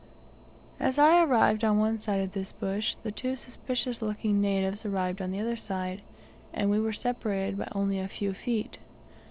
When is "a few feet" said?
7.99-8.79